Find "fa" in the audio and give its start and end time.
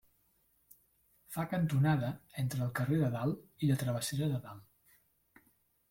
1.35-1.45